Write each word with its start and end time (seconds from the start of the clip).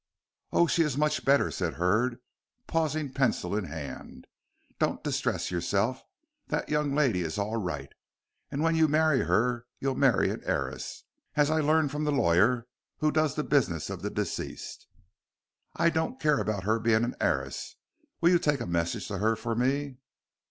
"Oh, 0.51 0.65
she 0.65 0.81
is 0.81 0.97
much 0.97 1.23
better," 1.23 1.51
said 1.51 1.75
Hurd, 1.75 2.17
pausing 2.65 3.13
pencil 3.13 3.55
in 3.55 3.65
hand, 3.65 4.25
"don't 4.79 5.03
distress 5.03 5.51
yourself. 5.51 6.01
That 6.47 6.69
young 6.69 6.95
lady 6.95 7.21
is 7.21 7.37
all 7.37 7.57
right; 7.57 7.93
and 8.49 8.63
when 8.63 8.75
you 8.75 8.87
marry 8.87 9.19
her 9.19 9.67
you'll 9.79 9.93
marry 9.93 10.31
an 10.31 10.41
heiress, 10.43 11.03
as 11.35 11.51
I 11.51 11.59
learn 11.61 11.87
from 11.87 12.03
the 12.03 12.11
lawyer 12.11 12.67
who 12.97 13.11
does 13.11 13.35
the 13.35 13.43
business 13.43 13.91
of 13.91 14.01
the 14.01 14.09
deceased." 14.09 14.87
"I 15.75 15.91
don't 15.91 16.19
care 16.19 16.39
about 16.39 16.63
her 16.63 16.79
being 16.79 17.03
the 17.11 17.17
heiress. 17.23 17.75
Will 18.21 18.31
you 18.31 18.39
take 18.39 18.59
a 18.59 18.65
message 18.65 19.07
to 19.09 19.19
her 19.19 19.35
from 19.35 19.59
me?" 19.59 19.97